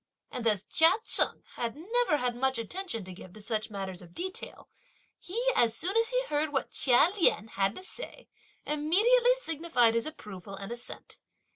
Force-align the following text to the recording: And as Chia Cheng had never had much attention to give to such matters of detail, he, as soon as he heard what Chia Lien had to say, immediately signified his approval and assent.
And 0.31 0.47
as 0.47 0.63
Chia 0.63 0.93
Cheng 1.03 1.43
had 1.57 1.75
never 1.75 2.17
had 2.17 2.35
much 2.35 2.57
attention 2.57 3.05
to 3.05 3.13
give 3.13 3.33
to 3.33 3.39
such 3.39 3.69
matters 3.69 4.01
of 4.01 4.15
detail, 4.15 4.67
he, 5.19 5.51
as 5.55 5.77
soon 5.77 5.95
as 5.95 6.09
he 6.09 6.25
heard 6.25 6.51
what 6.51 6.71
Chia 6.71 7.11
Lien 7.15 7.49
had 7.49 7.75
to 7.75 7.83
say, 7.83 8.27
immediately 8.65 9.35
signified 9.35 9.93
his 9.93 10.07
approval 10.07 10.55
and 10.55 10.71
assent. 10.71 11.19